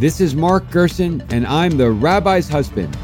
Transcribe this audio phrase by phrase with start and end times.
[0.00, 2.96] This is Mark Gerson, and I'm the rabbi's husband.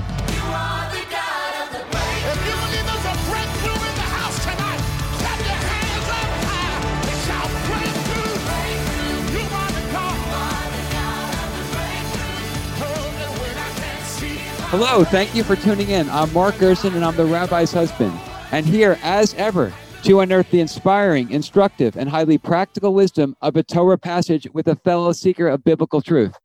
[14.70, 16.08] Hello, thank you for tuning in.
[16.08, 18.18] I'm Mark Gerson, and I'm the rabbi's husband.
[18.52, 19.70] And here, as ever,
[20.04, 24.76] to unearth the inspiring, instructive, and highly practical wisdom of a Torah passage with a
[24.76, 26.38] fellow seeker of biblical truth.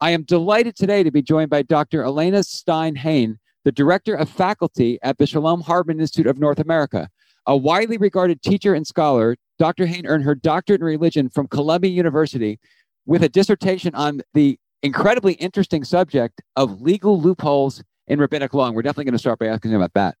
[0.00, 2.04] I am delighted today to be joined by Dr.
[2.04, 7.08] Elana Stein Hain, the Director of Faculty at the Shalom Hartman Institute of North America.
[7.46, 9.86] A widely regarded teacher and scholar, Dr.
[9.86, 12.60] Hain earned her doctorate in religion from Columbia University
[13.06, 18.66] with a dissertation on the incredibly interesting subject of legal loopholes in rabbinic law.
[18.66, 20.14] And we're definitely going to start by asking about that.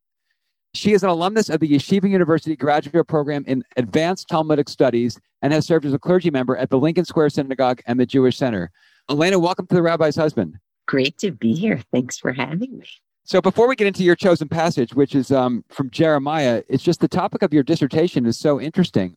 [0.74, 5.52] She is an alumnus of the Yeshiva University graduate program in advanced Talmudic studies and
[5.52, 8.72] has served as a clergy member at the Lincoln Square Synagogue and the Jewish Center.
[9.10, 10.58] Elana, welcome to the Rabbi's Husband.
[10.86, 11.80] Great to be here.
[11.92, 12.84] Thanks for having me.
[13.24, 17.00] So, before we get into your chosen passage, which is um, from Jeremiah, it's just
[17.00, 19.16] the topic of your dissertation is so interesting.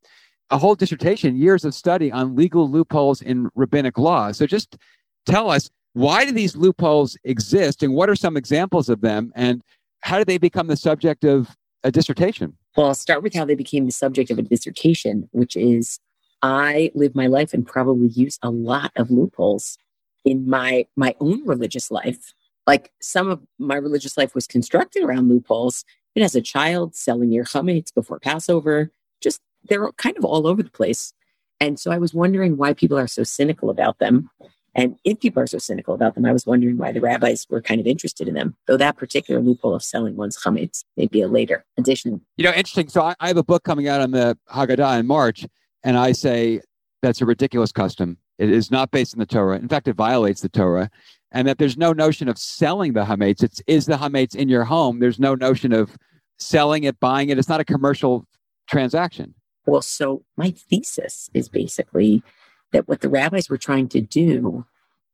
[0.49, 4.31] A whole dissertation, years of study on legal loopholes in rabbinic law.
[4.31, 4.77] So, just
[5.25, 9.61] tell us why do these loopholes exist and what are some examples of them and
[9.99, 12.55] how did they become the subject of a dissertation?
[12.77, 15.99] Well, I'll start with how they became the subject of a dissertation, which is
[16.41, 19.77] I live my life and probably use a lot of loopholes
[20.25, 22.33] in my my own religious life.
[22.67, 25.83] Like some of my religious life was constructed around loopholes.
[26.15, 30.61] And as a child, selling your chametz before Passover, just they're kind of all over
[30.61, 31.13] the place.
[31.59, 34.29] And so I was wondering why people are so cynical about them.
[34.73, 37.61] And if people are so cynical about them, I was wondering why the rabbis were
[37.61, 38.55] kind of interested in them.
[38.67, 42.21] Though that particular loophole of selling one's chametz may be a later addition.
[42.37, 42.87] You know, interesting.
[42.87, 45.45] So I, I have a book coming out on the Haggadah in March,
[45.83, 46.61] and I say
[47.01, 48.17] that's a ridiculous custom.
[48.37, 49.57] It is not based in the Torah.
[49.57, 50.89] In fact, it violates the Torah.
[51.31, 53.41] And that there's no notion of selling the chametz.
[53.41, 54.99] It's is the chametz in your home.
[54.99, 55.97] There's no notion of
[56.37, 57.37] selling it, buying it.
[57.37, 58.25] It's not a commercial
[58.69, 59.33] transaction.
[59.65, 62.23] Well, so my thesis is basically
[62.71, 64.65] that what the rabbis were trying to do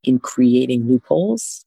[0.04, 1.66] in creating loopholes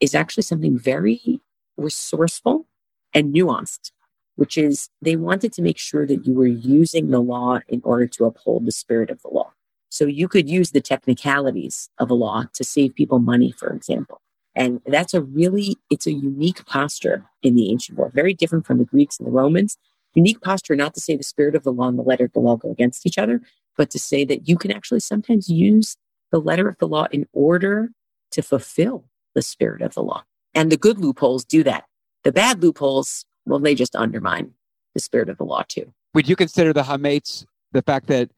[0.00, 1.40] is actually something very
[1.76, 2.66] resourceful
[3.14, 3.90] and nuanced,
[4.36, 8.06] which is they wanted to make sure that you were using the law in order
[8.06, 9.52] to uphold the spirit of the law.
[9.88, 14.20] So you could use the technicalities of a law to save people money, for example.
[14.54, 18.78] And that's a really, it's a unique posture in the ancient world, very different from
[18.78, 19.76] the Greeks and the Romans.
[20.14, 22.40] Unique posture, not to say the spirit of the law and the letter of the
[22.40, 23.40] law go against each other,
[23.76, 25.96] but to say that you can actually sometimes use
[26.32, 27.90] the letter of the law in order
[28.32, 29.04] to fulfill
[29.34, 30.24] the spirit of the law.
[30.54, 31.84] And the good loopholes do that.
[32.24, 34.52] The bad loopholes, well, they just undermine
[34.94, 35.92] the spirit of the law too.
[36.14, 38.30] Would you consider the Hametz the fact that,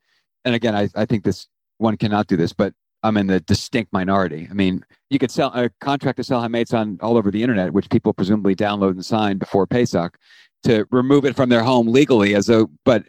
[0.44, 1.48] and again, I, I think this
[1.78, 4.46] one cannot do this, but I'm in the distinct minority.
[4.50, 7.72] I mean, you could sell a contract to sell Hametz on all over the internet,
[7.72, 10.16] which people presumably download and sign before Pesach
[10.64, 13.04] to remove it from their home legally as a, but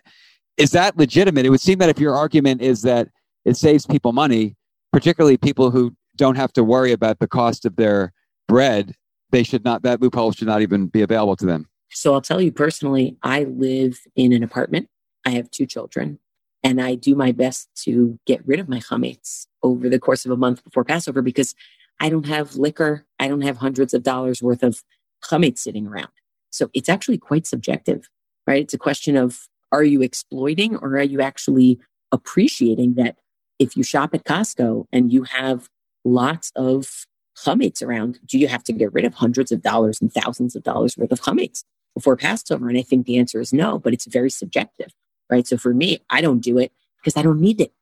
[0.57, 1.45] is that legitimate?
[1.45, 3.09] It would seem that if your argument is that
[3.45, 4.55] it saves people money,
[4.91, 8.11] particularly people who don't have to worry about the cost of their
[8.47, 8.95] bread,
[9.31, 11.67] they should not, that loophole should not even be available to them.
[11.93, 14.89] So I'll tell you personally, I live in an apartment.
[15.25, 16.19] I have two children,
[16.63, 20.31] and I do my best to get rid of my chametz over the course of
[20.31, 21.55] a month before Passover because
[21.99, 23.05] I don't have liquor.
[23.19, 24.83] I don't have hundreds of dollars worth of
[25.23, 26.09] chametz sitting around.
[26.49, 28.09] So it's actually quite subjective,
[28.45, 28.63] right?
[28.63, 31.79] It's a question of are you exploiting or are you actually
[32.11, 33.17] appreciating that
[33.59, 35.69] if you shop at Costco and you have
[36.03, 37.05] lots of
[37.37, 40.63] chametz around, do you have to get rid of hundreds of dollars and thousands of
[40.63, 42.69] dollars worth of chametz before Passover?
[42.69, 44.93] And I think the answer is no, but it's very subjective,
[45.29, 45.47] right?
[45.47, 47.73] So for me, I don't do it because I don't need it.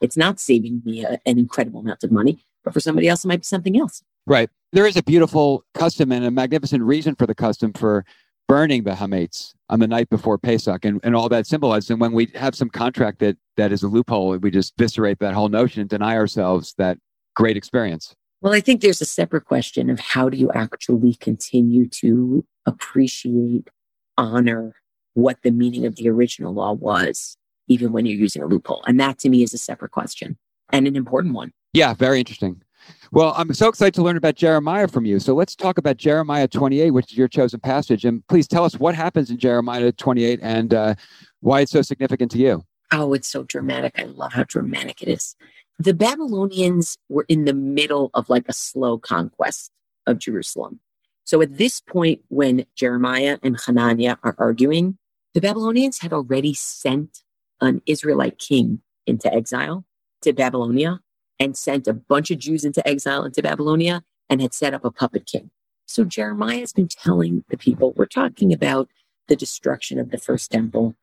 [0.00, 3.28] It's not saving me a, an incredible amount of money, but for somebody else, it
[3.28, 4.02] might be something else.
[4.26, 4.50] Right.
[4.72, 8.04] There is a beautiful custom and a magnificent reason for the custom for
[8.46, 11.90] burning the hametz on the night before Pesach and, and all that symbolizes.
[11.90, 15.34] And when we have some contract that that is a loophole, we just viscerate that
[15.34, 16.98] whole notion and deny ourselves that
[17.36, 18.14] great experience.
[18.40, 23.68] Well, I think there's a separate question of how do you actually continue to appreciate,
[24.16, 24.74] honor
[25.14, 27.36] what the meaning of the original law was,
[27.66, 28.84] even when you're using a loophole.
[28.86, 30.38] And that to me is a separate question
[30.70, 31.52] and an important one.
[31.72, 32.62] Yeah, very interesting.
[33.10, 35.18] Well, I'm so excited to learn about Jeremiah from you.
[35.18, 38.04] So let's talk about Jeremiah 28, which is your chosen passage.
[38.04, 40.94] And please tell us what happens in Jeremiah 28 and uh,
[41.40, 42.62] why it's so significant to you.
[42.92, 43.98] Oh, it's so dramatic.
[43.98, 45.36] I love how dramatic it is.
[45.78, 49.70] The Babylonians were in the middle of like a slow conquest
[50.06, 50.80] of Jerusalem.
[51.24, 54.98] So at this point, when Jeremiah and Hananiah are arguing,
[55.34, 57.22] the Babylonians had already sent
[57.60, 59.84] an Israelite king into exile
[60.22, 61.00] to Babylonia
[61.38, 64.90] and sent a bunch of Jews into exile into Babylonia and had set up a
[64.90, 65.50] puppet king.
[65.86, 68.88] So Jeremiah has been telling the people, we're talking about
[69.28, 70.96] the destruction of the first temple.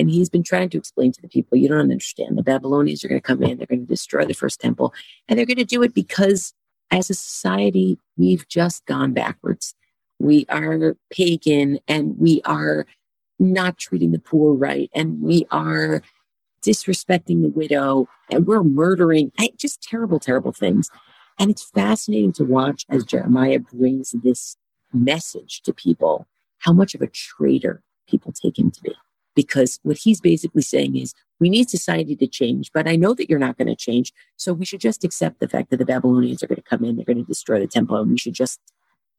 [0.00, 2.38] And he's been trying to explain to the people, you don't understand.
[2.38, 4.94] The Babylonians are going to come in, they're going to destroy the first temple,
[5.28, 6.54] and they're going to do it because
[6.90, 9.74] as a society, we've just gone backwards.
[10.18, 12.86] We are pagan and we are
[13.38, 16.02] not treating the poor right, and we are
[16.62, 20.88] disrespecting the widow, and we're murdering just terrible, terrible things.
[21.38, 24.56] And it's fascinating to watch as Jeremiah brings this
[24.94, 26.26] message to people
[26.60, 28.94] how much of a traitor people take him to be.
[29.34, 33.30] Because what he's basically saying is, we need society to change, but I know that
[33.30, 34.12] you're not going to change.
[34.36, 36.96] So we should just accept the fact that the Babylonians are going to come in,
[36.96, 38.60] they're going to destroy the temple, and we should just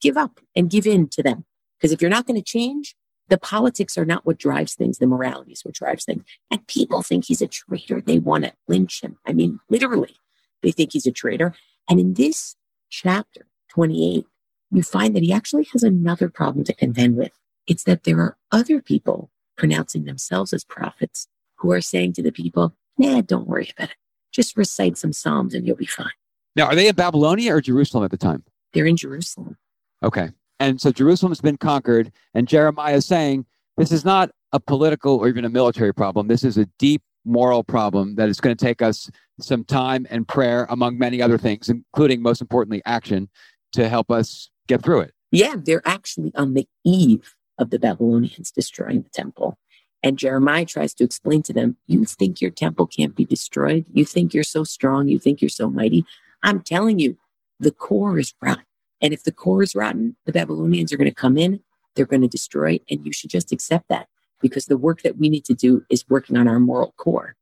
[0.02, 1.46] give up and give in to them.
[1.78, 2.96] Because if you're not going to change,
[3.28, 5.00] the politics are not what drives things.
[5.00, 6.24] The morality is what drives things.
[6.52, 8.02] And people think he's a traitor.
[8.02, 9.18] They want to lynch him.
[9.26, 10.16] I mean, literally,
[10.62, 11.56] they think he's a traitor.
[11.90, 12.56] And in this
[12.90, 14.26] chapter 28,
[14.70, 17.32] you find that he actually has another problem to contend with.
[17.68, 21.28] It's that there are other people pronouncing themselves as prophets
[21.58, 23.96] who are saying to the people, nah, don't worry about it.
[24.32, 26.12] Just recite some Psalms and you'll be fine.
[26.56, 28.44] Now, are they in Babylonia or Jerusalem at the time?
[28.74, 29.58] They're in Jerusalem.
[30.04, 30.30] Okay.
[30.60, 33.46] And so Jerusalem's been conquered, and Jeremiah is saying
[33.78, 36.28] this is not a political or even a military problem.
[36.28, 39.10] This is a deep moral problem that is going to take us
[39.40, 43.30] some time and prayer, among many other things, including, most importantly, action
[43.74, 45.14] to help us get through it.
[45.32, 49.58] Yeah, they're actually on the eve of the Babylonians destroying the temple.
[50.04, 53.86] And Jeremiah tries to explain to them, You think your temple can't be destroyed?
[53.94, 55.08] You think you're so strong?
[55.08, 56.04] You think you're so mighty?
[56.44, 57.18] I'm telling you,
[57.60, 58.66] the core is rotten.
[59.00, 61.62] And if the core is rotten, the Babylonians are going to come in,
[61.96, 64.08] they're going to destroy, and you should just accept that
[64.42, 67.36] because the work that we need to do is working on our moral core.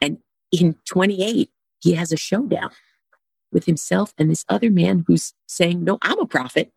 [0.00, 0.18] And
[0.52, 1.50] in 28,
[1.80, 2.70] he has a showdown
[3.52, 6.70] with himself and this other man who's saying, No, I'm a prophet.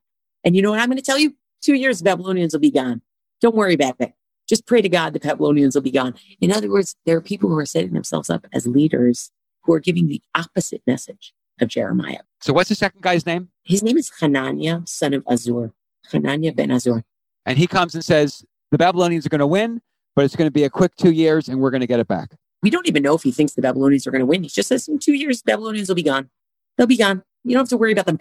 [0.43, 1.35] And you know what I'm going to tell you?
[1.61, 3.01] Two years, the Babylonians will be gone.
[3.41, 4.13] Don't worry about that.
[4.47, 6.15] Just pray to God the Babylonians will be gone.
[6.39, 9.31] In other words, there are people who are setting themselves up as leaders
[9.63, 12.21] who are giving the opposite message of Jeremiah.
[12.41, 13.49] So, what's the second guy's name?
[13.63, 15.71] His name is Hananiah, son of Azur.
[16.11, 17.03] Hananiah ben Azur.
[17.45, 19.81] And he comes and says, the Babylonians are going to win,
[20.15, 22.07] but it's going to be a quick two years and we're going to get it
[22.07, 22.35] back.
[22.61, 24.43] We don't even know if he thinks the Babylonians are going to win.
[24.43, 26.29] He just says in two years, Babylonians will be gone.
[26.77, 27.23] They'll be gone.
[27.43, 28.19] You don't have to worry about them.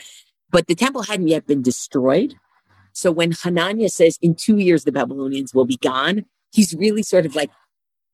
[0.50, 2.34] But the temple hadn't yet been destroyed.
[2.96, 7.26] So when Hananiah says in two years, the Babylonians will be gone, he's really sort
[7.26, 7.50] of like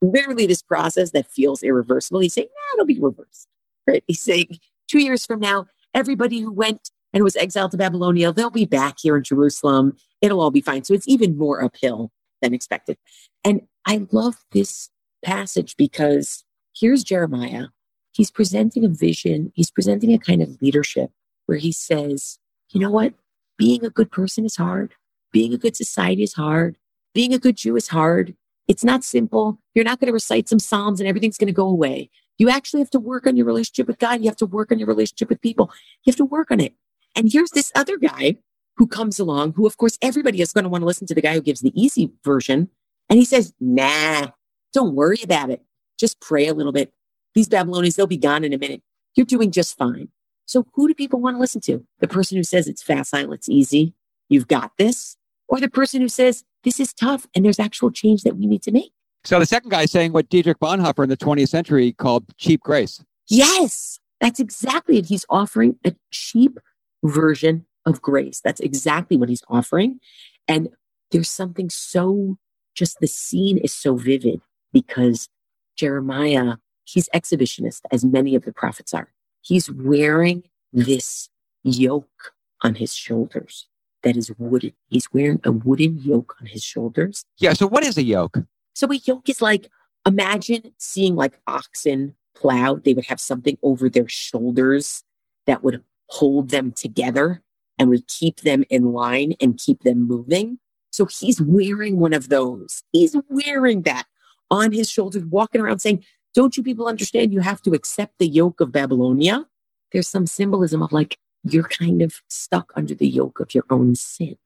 [0.00, 2.19] literally this process that feels irreversible.
[2.19, 3.46] He's saying, nah, it'll be reversed.
[3.87, 4.02] Right?
[4.08, 4.58] He's saying
[4.88, 8.96] two years from now, everybody who went and was exiled to Babylonia, they'll be back
[9.00, 9.96] here in Jerusalem.
[10.20, 10.82] It'll all be fine.
[10.82, 12.99] So it's even more uphill than expected.
[13.44, 14.90] And I love this
[15.25, 16.43] passage because
[16.75, 17.67] here's Jeremiah.
[18.11, 21.11] He's presenting a vision, he's presenting a kind of leadership
[21.46, 22.40] where he says,
[22.70, 23.14] you know what?
[23.62, 24.93] Being a good person is hard.
[25.31, 26.79] Being a good society is hard.
[27.14, 28.35] Being a good Jew is hard.
[28.67, 29.61] It's not simple.
[29.73, 32.11] You're not going to recite some Psalms and everything's going to go away.
[32.38, 34.20] You actually have to work on your relationship with God.
[34.20, 35.70] You have to work on your relationship with people.
[36.03, 36.75] You have to work on it.
[37.14, 38.38] And here's this other guy
[38.79, 41.23] who comes along, who, of course, everybody is going to want to listen to the
[41.23, 42.69] guy who gives the easy version.
[43.09, 44.31] And he says, nah,
[44.73, 45.62] don't worry about it.
[46.00, 46.93] Just pray a little bit.
[47.37, 48.82] These Babylonians, they'll be gone in a minute.
[49.14, 50.09] You're doing just fine.
[50.52, 51.82] So who do people want to listen to?
[52.00, 53.94] The person who says it's facile, it's easy,
[54.28, 55.16] you've got this,
[55.49, 58.61] or the person who says this is tough and there's actual change that we need
[58.64, 58.92] to make.
[59.25, 62.61] So the second guy is saying what Dietrich Bonhoeffer in the 20th century called cheap
[62.61, 63.02] grace.
[63.30, 65.06] Yes, that's exactly it.
[65.06, 66.59] He's offering a cheap
[67.02, 68.42] version of grace.
[68.44, 70.00] That's exactly what he's offering.
[70.47, 70.68] And
[71.12, 72.37] there's something so
[72.75, 75.30] just the scene is so vivid because
[75.76, 79.14] Jeremiah, he's exhibitionist, as many of the prophets are.
[79.42, 81.28] He's wearing this
[81.62, 82.32] yoke
[82.62, 83.68] on his shoulders
[84.02, 84.72] that is wooden.
[84.88, 87.25] He's wearing a wooden yoke on his shoulders.
[87.38, 87.52] Yeah.
[87.52, 88.38] So, what is a yoke?
[88.75, 89.68] So, a yoke is like
[90.06, 92.84] imagine seeing like oxen plowed.
[92.84, 95.04] They would have something over their shoulders
[95.46, 97.42] that would hold them together
[97.78, 100.58] and would keep them in line and keep them moving.
[100.90, 102.82] So he's wearing one of those.
[102.92, 104.04] He's wearing that
[104.50, 107.32] on his shoulders, walking around saying, Don't you people understand?
[107.32, 109.46] You have to accept the yoke of Babylonia.
[109.92, 113.94] There's some symbolism of like, you're kind of stuck under the yoke of your own
[113.94, 114.36] sin,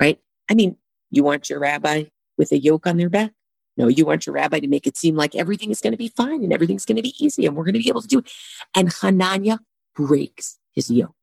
[0.00, 0.18] right?
[0.50, 0.76] I mean,
[1.10, 2.04] you want your rabbi
[2.38, 3.32] with a yoke on their back?
[3.76, 6.08] No, you want your rabbi to make it seem like everything is going to be
[6.08, 8.20] fine and everything's going to be easy and we're going to be able to do
[8.20, 8.32] it.
[8.74, 9.58] And Hananiah
[9.94, 11.14] breaks his yoke.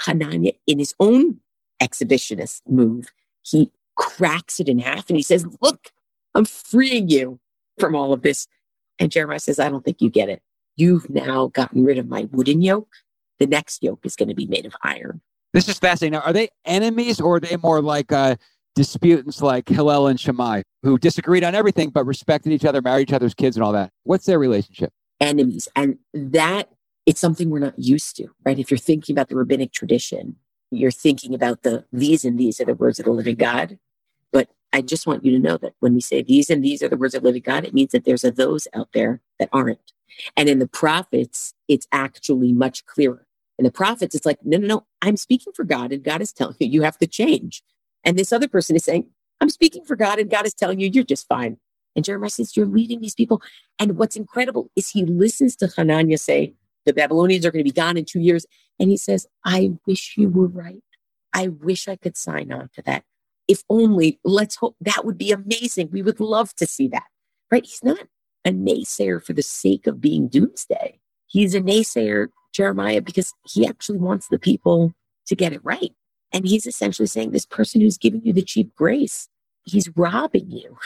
[0.00, 1.40] Hananiah, in his own
[1.82, 3.12] exhibitionist move,
[3.42, 5.90] he cracks it in half and he says, Look,
[6.34, 7.40] I'm freeing you
[7.78, 8.46] from all of this.
[9.02, 10.42] And Jeremiah says, I don't think you get it.
[10.76, 12.88] You've now gotten rid of my wooden yoke
[13.42, 15.20] the next yoke is going to be made of iron.
[15.52, 16.12] This is fascinating.
[16.12, 18.36] Now, are they enemies or are they more like uh,
[18.76, 23.12] disputants like Hillel and Shammai who disagreed on everything but respected each other, married each
[23.12, 23.90] other's kids and all that?
[24.04, 24.92] What's their relationship?
[25.20, 25.68] Enemies.
[25.74, 26.70] And that
[27.04, 28.58] it's something we're not used to, right?
[28.58, 30.36] If you're thinking about the rabbinic tradition,
[30.70, 33.76] you're thinking about the these and these are the words of the living God.
[34.72, 36.96] I just want you to know that when we say these and these are the
[36.96, 39.92] words of living God, it means that there's a those out there that aren't.
[40.36, 43.26] And in the prophets, it's actually much clearer.
[43.58, 46.32] In the prophets, it's like, no, no, no, I'm speaking for God and God is
[46.32, 47.62] telling you you have to change.
[48.04, 49.06] And this other person is saying,
[49.40, 51.58] I'm speaking for God and God is telling you you're just fine.
[51.94, 53.42] And Jeremiah says, You're leading these people.
[53.78, 56.54] And what's incredible is he listens to Hananiah say,
[56.86, 58.46] The Babylonians are going to be gone in two years.
[58.80, 60.82] And he says, I wish you were right.
[61.34, 63.04] I wish I could sign on to that.
[63.52, 65.90] If only, let's hope that would be amazing.
[65.92, 67.08] We would love to see that,
[67.50, 67.66] right?
[67.66, 68.08] He's not
[68.46, 70.98] a naysayer for the sake of being doomsday.
[71.26, 74.94] He's a naysayer, Jeremiah, because he actually wants the people
[75.26, 75.92] to get it right.
[76.32, 79.28] And he's essentially saying this person who's giving you the cheap grace,
[79.64, 80.78] he's robbing you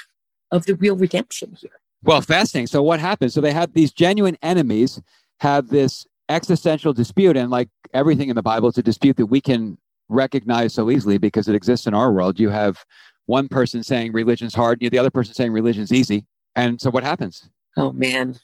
[0.50, 1.78] of the real redemption here.
[2.02, 2.66] Well, fascinating.
[2.66, 3.32] So what happens?
[3.32, 5.00] So they have these genuine enemies
[5.38, 9.40] have this existential dispute, and like everything in the Bible, it's a dispute that we
[9.40, 12.38] can recognize so easily because it exists in our world.
[12.38, 12.84] You have
[13.26, 16.26] one person saying religion's hard, you the other person saying religion's easy.
[16.54, 17.48] And so what happens?
[17.76, 18.36] Oh man,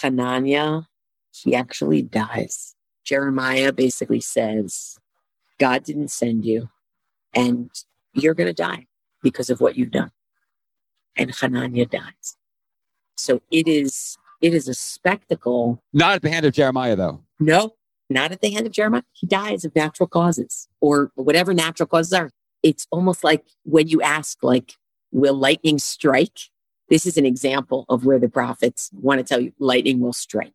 [0.00, 0.82] Hananiah,
[1.32, 2.74] he actually dies.
[3.04, 4.98] Jeremiah basically says,
[5.58, 6.68] God didn't send you,
[7.34, 7.70] and
[8.12, 8.86] you're going to die
[9.22, 10.10] because of what you've done.
[11.16, 12.36] And Hananiah dies.
[13.16, 15.82] So it is it is a spectacle.
[15.92, 17.22] Not at the hand of Jeremiah, though.
[17.40, 17.74] No,
[18.08, 19.02] not at the hand of Jeremiah.
[19.12, 22.30] He dies of natural causes or whatever natural causes are.
[22.62, 24.74] It's almost like when you ask, like,
[25.12, 26.38] will lightning strike?
[26.88, 30.54] This is an example of where the prophets want to tell you lightning will strike,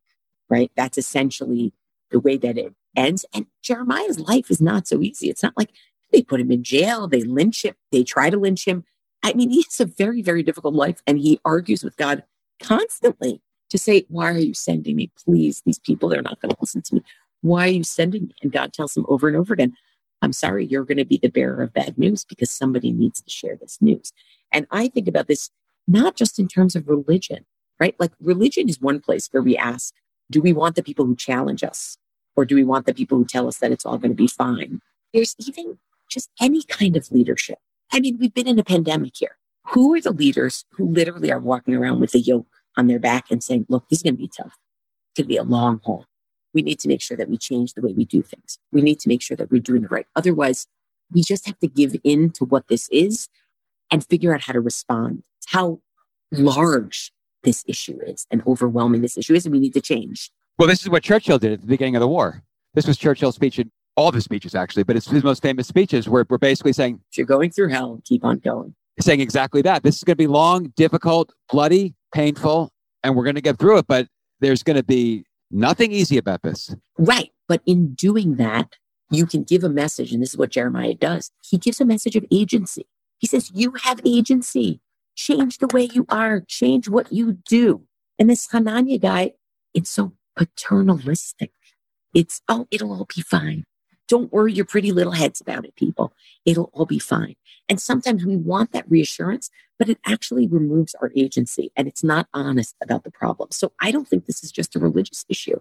[0.49, 0.71] right?
[0.75, 1.73] That's essentially
[2.09, 3.25] the way that it ends.
[3.33, 5.29] And Jeremiah's life is not so easy.
[5.29, 5.71] It's not like
[6.11, 8.83] they put him in jail, they lynch him, they try to lynch him.
[9.23, 12.23] I mean, he has a very, very difficult life and he argues with God
[12.61, 15.11] constantly to say, Why are you sending me?
[15.25, 17.03] Please, these people, they're not going to listen to me.
[17.41, 18.35] Why are you sending me?
[18.41, 19.73] And God tells him over and over again,
[20.21, 23.29] I'm sorry, you're going to be the bearer of bad news because somebody needs to
[23.29, 24.13] share this news.
[24.51, 25.49] And I think about this
[25.87, 27.45] not just in terms of religion,
[27.79, 27.95] right?
[27.99, 29.93] Like religion is one place where we ask,
[30.29, 31.97] do we want the people who challenge us?
[32.35, 34.27] Or do we want the people who tell us that it's all going to be
[34.27, 34.79] fine?
[35.13, 35.79] There's even
[36.09, 37.57] just any kind of leadership.
[37.91, 39.37] I mean, we've been in a pandemic here.
[39.67, 43.25] Who are the leaders who literally are walking around with a yoke on their back
[43.29, 44.57] and saying, look, this is going to be tough.
[45.09, 46.05] It's going to be a long haul.
[46.53, 48.59] We need to make sure that we change the way we do things.
[48.71, 50.05] We need to make sure that we're doing it right.
[50.15, 50.67] Otherwise,
[51.11, 53.29] we just have to give in to what this is
[53.89, 55.23] and figure out how to respond.
[55.39, 55.81] It's how
[56.31, 57.11] large
[57.43, 60.31] this issue is and overwhelming this issue is, and we need to change.
[60.57, 62.43] Well, this is what Churchill did at the beginning of the war.
[62.73, 65.67] This was Churchill's speech in all of his speeches, actually, but it's his most famous
[65.67, 68.75] speeches where we're basically saying, if you're going through hell, keep on going.
[68.99, 69.83] Saying exactly that.
[69.83, 72.71] This is going to be long, difficult, bloody, painful,
[73.03, 74.07] and we're going to get through it, but
[74.39, 76.73] there's going to be nothing easy about this.
[76.97, 77.31] Right.
[77.47, 78.75] But in doing that,
[79.09, 81.31] you can give a message, and this is what Jeremiah does.
[81.41, 82.87] He gives a message of agency.
[83.19, 84.81] He says, You have agency.
[85.15, 87.83] Change the way you are, change what you do.
[88.17, 89.33] And this Hananiah guy,
[89.73, 91.51] it's so paternalistic.
[92.13, 93.65] It's, oh, it'll all be fine.
[94.11, 96.11] Don't worry your pretty little heads about it, people.
[96.45, 97.35] It'll all be fine.
[97.69, 99.49] And sometimes we want that reassurance,
[99.79, 103.51] but it actually removes our agency and it's not honest about the problem.
[103.53, 105.57] So I don't think this is just a religious issue.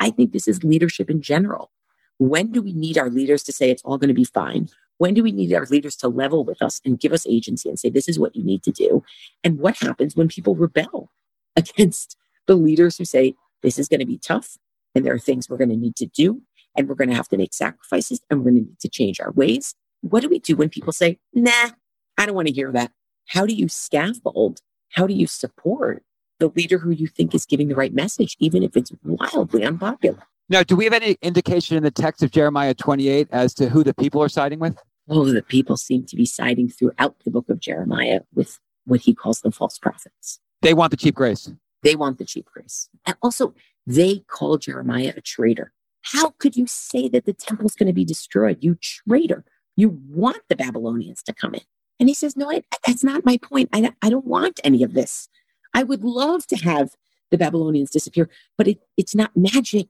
[0.00, 1.70] I think this is leadership in general.
[2.18, 4.68] When do we need our leaders to say it's all going to be fine?
[4.98, 7.78] When do we need our leaders to level with us and give us agency and
[7.78, 9.02] say, this is what you need to do?
[9.42, 11.10] And what happens when people rebel
[11.56, 14.58] against the leaders who say, this is going to be tough
[14.94, 16.42] and there are things we're going to need to do
[16.76, 19.20] and we're going to have to make sacrifices and we're going to need to change
[19.20, 19.74] our ways?
[20.00, 21.70] What do we do when people say, nah,
[22.18, 22.92] I don't want to hear that?
[23.28, 24.60] How do you scaffold?
[24.90, 26.02] How do you support
[26.38, 30.22] the leader who you think is giving the right message, even if it's wildly unpopular?
[30.48, 33.82] Now, do we have any indication in the text of Jeremiah 28 as to who
[33.82, 34.76] the people are siding with?
[35.08, 39.14] Oh, the people seem to be siding throughout the book of Jeremiah with what he
[39.14, 40.40] calls the false prophets.
[40.60, 41.50] They want the cheap grace.
[41.82, 42.88] They want the cheap grace.
[43.06, 43.54] And also,
[43.86, 45.72] they call Jeremiah a traitor.
[46.04, 48.58] How could you say that the temple is going to be destroyed?
[48.60, 49.44] You traitor.
[49.76, 51.62] You want the Babylonians to come in.
[51.98, 53.70] And he says, No, I, that's not my point.
[53.72, 55.28] I, I don't want any of this.
[55.72, 56.90] I would love to have
[57.30, 59.88] the Babylonians disappear, but it, it's not magic.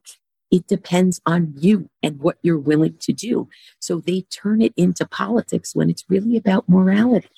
[0.51, 3.49] It depends on you and what you're willing to do.
[3.79, 7.29] So they turn it into politics when it's really about morality.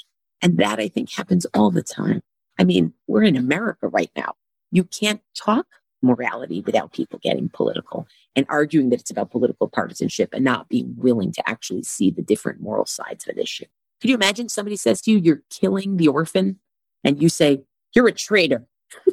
[0.42, 2.22] And that I think happens all the time.
[2.60, 4.34] I mean, we're in America right now.
[4.72, 5.66] You can't talk
[6.02, 10.94] morality without people getting political and arguing that it's about political partisanship and not being
[10.98, 13.66] willing to actually see the different moral sides of an issue.
[14.02, 16.60] Could you imagine somebody says to you, you're killing the orphan
[17.04, 17.64] and you say,
[17.96, 18.68] you're a traitor.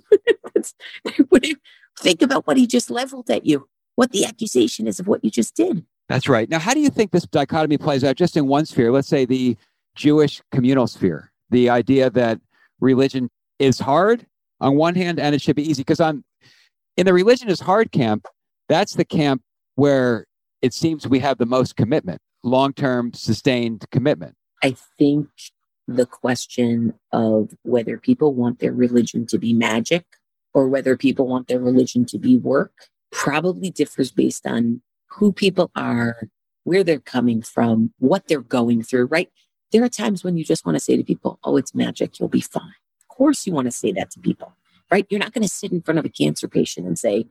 [1.98, 5.30] think about what he just leveled at you, what the accusation is of what you
[5.30, 5.84] just did.
[6.08, 6.48] That's right.
[6.48, 8.92] Now, how do you think this dichotomy plays out just in one sphere?
[8.92, 9.56] Let's say the
[9.94, 12.40] Jewish communal sphere, the idea that
[12.80, 14.26] religion is hard
[14.60, 15.80] on one hand and it should be easy.
[15.80, 16.24] Because I'm
[16.96, 18.26] in the religion is hard camp,
[18.68, 19.42] that's the camp
[19.74, 20.26] where
[20.62, 24.34] it seems we have the most commitment, long term sustained commitment.
[24.62, 25.28] I think
[25.86, 30.04] the question of whether people want their religion to be magic
[30.54, 32.72] or whether people want their religion to be work
[33.12, 36.28] probably differs based on who people are,
[36.64, 39.30] where they're coming from, what they're going through, right?
[39.70, 42.28] There are times when you just want to say to people, oh, it's magic, you'll
[42.28, 42.74] be fine.
[43.02, 44.54] Of course, you want to say that to people,
[44.90, 45.06] right?
[45.10, 47.26] You're not going to sit in front of a cancer patient and say,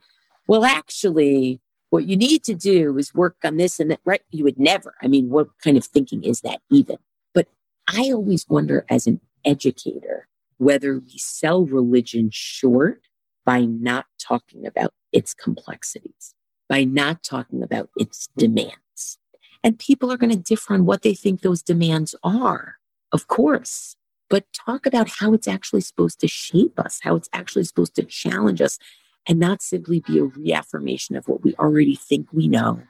[0.47, 4.21] well, actually, what you need to do is work on this and that, right?
[4.31, 4.95] You would never.
[5.01, 6.97] I mean, what kind of thinking is that even?
[7.33, 7.47] But
[7.87, 13.01] I always wonder as an educator whether we sell religion short
[13.45, 16.33] by not talking about its complexities,
[16.69, 19.17] by not talking about its demands.
[19.63, 22.75] And people are going to differ on what they think those demands are,
[23.11, 23.95] of course,
[24.33, 28.01] but talk about how it's actually supposed to shape us, how it's actually supposed to
[28.01, 28.79] challenge us,
[29.27, 32.81] and not simply be a reaffirmation of what we already think we know,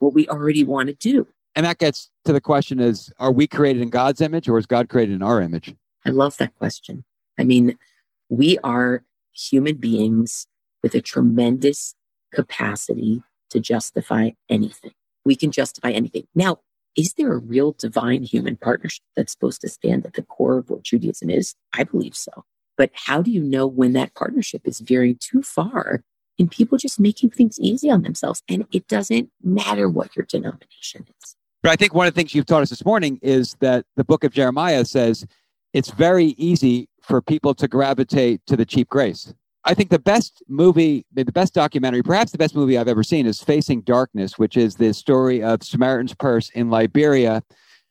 [0.00, 1.24] what we already want to do.
[1.54, 4.66] And that gets to the question is, are we created in God's image or is
[4.66, 5.72] God created in our image?
[6.04, 7.04] I love that question.
[7.38, 7.78] I mean,
[8.28, 10.48] we are human beings
[10.82, 11.94] with a tremendous
[12.34, 14.94] capacity to justify anything.
[15.24, 16.26] We can justify anything.
[16.34, 16.58] Now,
[16.96, 20.70] is there a real divine human partnership that's supposed to stand at the core of
[20.70, 21.54] what Judaism is?
[21.74, 22.44] I believe so.
[22.76, 26.02] But how do you know when that partnership is veering too far
[26.38, 28.42] in people just making things easy on themselves?
[28.48, 31.36] And it doesn't matter what your denomination is.
[31.62, 34.04] But I think one of the things you've taught us this morning is that the
[34.04, 35.26] book of Jeremiah says
[35.74, 39.34] it's very easy for people to gravitate to the cheap grace.
[39.68, 43.26] I think the best movie, the best documentary, perhaps the best movie I've ever seen
[43.26, 47.42] is Facing Darkness, which is the story of Samaritan's Purse in Liberia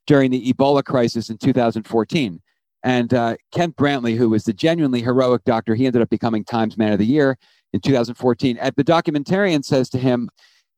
[0.07, 2.41] during the Ebola crisis in 2014.
[2.81, 6.79] And uh, Kent Brantly, who was the genuinely heroic doctor, he ended up becoming Times
[6.79, 7.37] Man of the Year
[7.73, 8.57] in 2014.
[8.57, 10.31] And the documentarian says to him,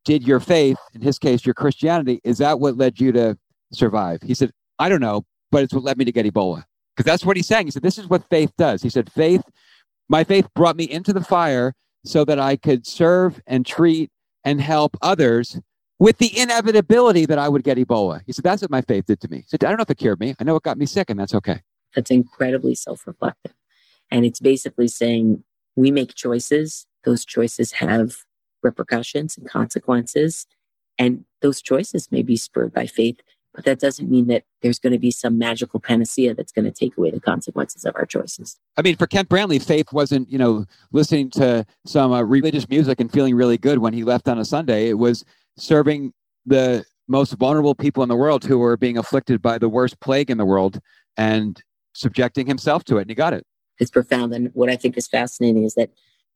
[0.04, 3.38] Did your faith, in his case, your Christianity, is that what led you to
[3.72, 4.22] survive?
[4.22, 6.66] He said, I don't know, but it's what led me to get Ebola.
[6.94, 7.68] Because that's what he's saying.
[7.68, 8.82] He said, This is what faith does.
[8.82, 9.44] He said, Faith
[10.10, 14.10] my faith brought me into the fire so that I could serve and treat
[14.44, 15.60] and help others
[16.00, 18.22] with the inevitability that I would get Ebola.
[18.26, 19.38] He said, That's what my faith did to me.
[19.38, 20.34] He said, I don't know if it cured me.
[20.40, 21.62] I know it got me sick, and that's okay.
[21.96, 23.54] That's incredibly self reflective.
[24.12, 25.44] And it's basically saying
[25.76, 28.18] we make choices, those choices have
[28.64, 30.48] repercussions and consequences.
[30.98, 33.22] And those choices may be spurred by faith,
[33.54, 36.72] but that doesn't mean that there's going to be some magical panacea that's going to
[36.72, 38.58] take away the consequences of our choices.
[38.78, 43.00] I mean, for Kent Brantly, faith wasn't, you know, listening to some uh, religious music
[43.00, 44.90] and feeling really good when he left on a Sunday.
[44.90, 45.26] It was
[45.58, 46.14] serving
[46.46, 50.30] the most vulnerable people in the world who were being afflicted by the worst plague
[50.30, 50.80] in the world
[51.18, 51.62] and
[51.94, 53.02] subjecting himself to it.
[53.02, 53.46] And he got it.
[53.80, 54.34] It's profound.
[54.34, 55.90] And what I think is fascinating is that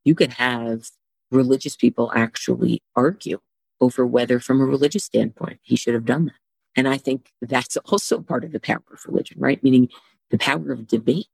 [0.04, 0.90] you could have
[1.32, 3.40] religious people actually argue
[3.80, 6.34] over whether, from a religious standpoint, he should have done that.
[6.76, 9.64] And I think that's also part of the power of religion, right?
[9.64, 9.90] Meaning
[10.32, 11.28] the power of debate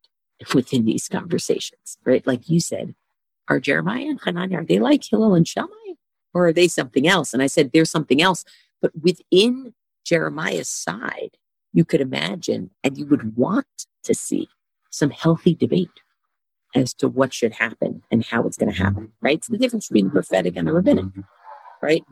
[0.53, 2.25] within these conversations, right?
[2.27, 2.95] Like you said,
[3.47, 5.69] are Jeremiah and Hananiah, are they like Hillel and Shammai?
[6.33, 7.33] Or are they something else?
[7.33, 8.45] And I said, there's something else.
[8.81, 9.73] But within
[10.05, 11.37] Jeremiah's side,
[11.73, 13.67] you could imagine and you would want
[14.03, 14.49] to see
[14.91, 15.89] some healthy debate
[16.75, 19.37] as to what should happen and how it's going to happen, right?
[19.37, 21.05] It's the difference between the prophetic and the rabbinic,
[21.81, 22.03] right?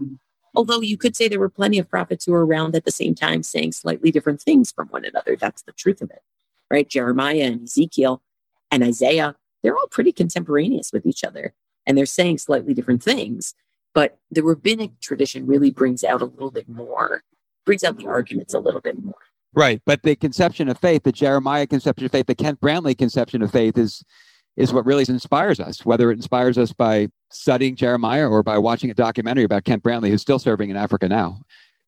[0.58, 3.14] Although you could say there were plenty of prophets who were around at the same
[3.14, 5.36] time saying slightly different things from one another.
[5.36, 6.24] That's the truth of it,
[6.72, 6.90] right?
[6.90, 8.24] Jeremiah and Ezekiel
[8.72, 11.54] and Isaiah, they're all pretty contemporaneous with each other
[11.86, 13.54] and they're saying slightly different things.
[13.94, 17.22] But the rabbinic tradition really brings out a little bit more,
[17.64, 19.14] brings out the arguments a little bit more.
[19.54, 19.80] Right.
[19.86, 23.52] But the conception of faith, the Jeremiah conception of faith, the Kent Brantly conception of
[23.52, 24.04] faith is
[24.58, 28.90] is what really inspires us, whether it inspires us by studying Jeremiah or by watching
[28.90, 31.40] a documentary about Kent Brantly, who's still serving in Africa now.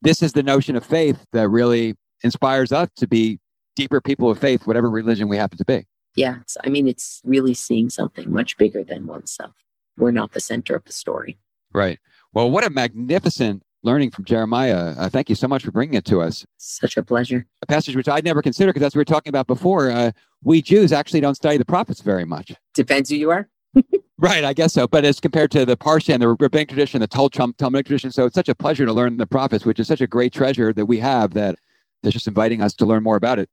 [0.01, 3.39] This is the notion of faith that really inspires us to be
[3.75, 5.85] deeper people of faith, whatever religion we happen to be.
[6.15, 6.37] Yeah.
[6.63, 9.55] I mean, it's really seeing something much bigger than oneself.
[9.97, 11.37] We're not the center of the story.
[11.73, 11.99] Right.
[12.33, 14.93] Well, what a magnificent learning from Jeremiah.
[14.97, 16.45] Uh, thank you so much for bringing it to us.
[16.57, 17.45] Such a pleasure.
[17.61, 20.11] A passage which I'd never considered because, as we were talking about before, uh,
[20.43, 22.51] we Jews actually don't study the prophets very much.
[22.73, 23.49] Depends who you are.
[24.21, 24.85] Right, I guess so.
[24.85, 28.35] But as compared to the Parsha and the rabbinic tradition, the Talmudic tradition, so it's
[28.35, 30.99] such a pleasure to learn the prophets, which is such a great treasure that we
[30.99, 31.55] have that
[32.03, 33.49] they're just inviting us to learn more about it.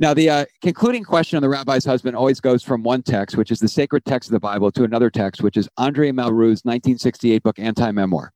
[0.00, 3.52] Now, the uh, concluding question on the rabbi's husband always goes from one text, which
[3.52, 7.44] is the sacred text of the Bible, to another text, which is Andre Malraux's 1968
[7.44, 8.32] book, Anti Memoir.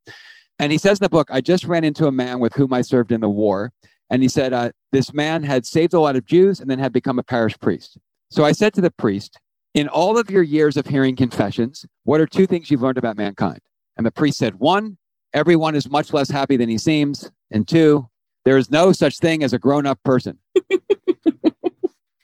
[0.60, 2.82] And he says in the book, I just ran into a man with whom I
[2.82, 3.72] served in the war.
[4.14, 6.92] And he said, uh, This man had saved a lot of Jews and then had
[6.92, 7.98] become a parish priest.
[8.30, 9.40] So I said to the priest,
[9.74, 13.16] in all of your years of hearing confessions, what are two things you've learned about
[13.16, 13.58] mankind?
[13.96, 14.98] And the priest said, One,
[15.32, 17.28] everyone is much less happy than he seems.
[17.50, 18.08] And two,
[18.44, 20.38] there is no such thing as a grown up person.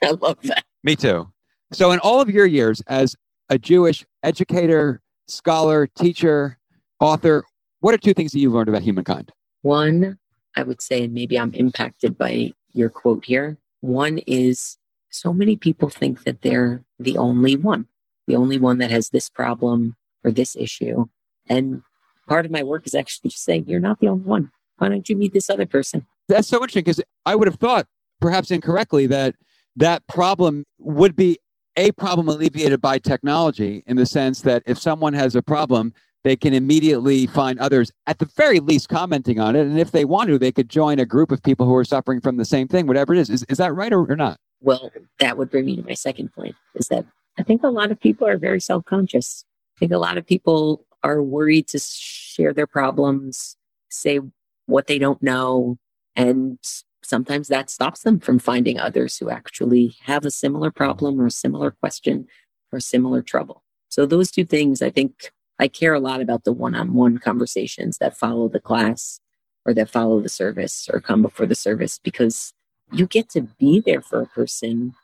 [0.04, 0.62] I love that.
[0.84, 1.28] Me too.
[1.72, 3.16] So, in all of your years as
[3.48, 6.56] a Jewish educator, scholar, teacher,
[7.00, 7.42] author,
[7.80, 9.32] what are two things that you've learned about humankind?
[9.62, 10.19] One,
[10.56, 13.58] I would say, and maybe I'm impacted by your quote here.
[13.80, 14.78] One is
[15.10, 17.86] so many people think that they're the only one,
[18.26, 21.06] the only one that has this problem or this issue.
[21.48, 21.82] And
[22.28, 24.50] part of my work is actually just saying, you're not the only one.
[24.78, 26.06] Why don't you meet this other person?
[26.28, 27.86] That's so interesting because I would have thought,
[28.20, 29.34] perhaps incorrectly, that
[29.76, 31.38] that problem would be
[31.76, 35.92] a problem alleviated by technology in the sense that if someone has a problem,
[36.24, 39.66] they can immediately find others at the very least commenting on it.
[39.66, 42.20] And if they want to, they could join a group of people who are suffering
[42.20, 43.30] from the same thing, whatever it is.
[43.30, 44.38] Is, is that right or, or not?
[44.60, 47.06] Well, that would bring me to my second point is that
[47.38, 49.44] I think a lot of people are very self conscious.
[49.76, 53.56] I think a lot of people are worried to share their problems,
[53.88, 54.20] say
[54.66, 55.78] what they don't know.
[56.14, 56.58] And
[57.02, 61.30] sometimes that stops them from finding others who actually have a similar problem or a
[61.30, 62.26] similar question
[62.72, 63.64] or similar trouble.
[63.88, 67.18] So, those two things, I think I care a lot about the one on one
[67.18, 69.20] conversations that follow the class
[69.66, 72.54] or that follow the service or come before the service because
[72.92, 74.94] you get to be there for a person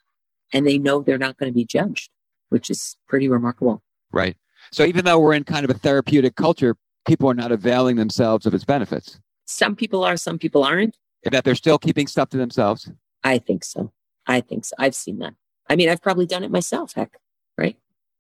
[0.54, 2.08] and they know they're not going to be judged,
[2.48, 3.82] which is pretty remarkable.
[4.10, 4.34] Right.
[4.72, 6.74] So even though we're in kind of a therapeutic culture,
[7.06, 9.20] people are not availing themselves of its benefits.
[9.44, 10.96] Some people are, some people aren't.
[11.30, 12.90] That they're still keeping stuff to themselves.
[13.22, 13.92] I think so.
[14.26, 14.74] I think so.
[14.78, 15.34] I've seen that.
[15.68, 17.18] I mean, I've probably done it myself, heck,
[17.58, 17.76] right?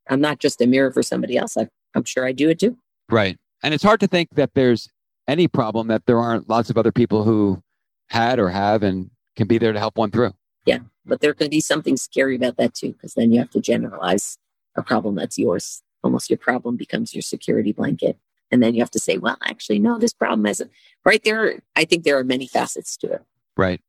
[0.08, 1.56] I'm not just a mirror for somebody else.
[1.56, 2.76] I, I'm sure I do it too.
[3.10, 3.36] Right.
[3.62, 4.88] And it's hard to think that there's
[5.26, 7.62] any problem that there aren't lots of other people who
[8.10, 10.32] had or have and can be there to help one through.
[10.66, 13.60] Yeah, but there could be something scary about that too, because then you have to
[13.60, 14.38] generalize
[14.76, 15.82] a problem that's yours.
[16.04, 18.18] Almost your problem becomes your security blanket.
[18.52, 20.70] And then you have to say, well, actually, no, this problem isn't
[21.04, 21.60] right there.
[21.74, 23.22] I think there are many facets to it.
[23.56, 23.80] Right.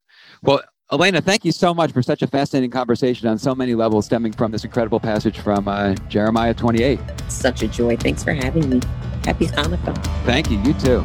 [0.42, 4.06] Well, Elana, thank you so much for such a fascinating conversation on so many levels
[4.06, 6.98] stemming from this incredible passage from uh, Jeremiah 28.
[7.28, 7.98] Such a joy.
[7.98, 8.80] Thanks for having me.
[9.26, 10.02] Happy Hanukkah.
[10.24, 10.58] Thank you.
[10.60, 11.04] You too.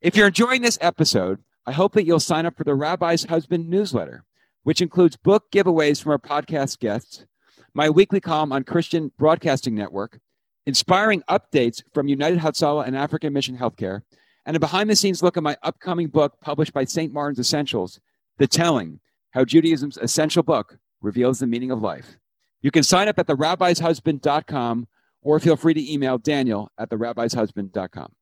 [0.00, 3.70] If you're enjoying this episode, I hope that you'll sign up for the Rabbi's Husband
[3.70, 4.24] newsletter,
[4.64, 7.24] which includes book giveaways from our podcast guests,
[7.72, 10.18] my weekly column on Christian Broadcasting Network,
[10.66, 14.02] inspiring updates from United Hatzalah and African Mission Healthcare,
[14.46, 17.12] and a behind the scenes look at my upcoming book published by St.
[17.12, 18.00] Martin's Essentials,
[18.38, 19.00] The Telling
[19.30, 22.16] How Judaism's Essential Book Reveals the Meaning of Life.
[22.62, 24.88] You can sign up at therabbishusband.com
[25.22, 28.14] or feel free to email Daniel at therabbishusband.com.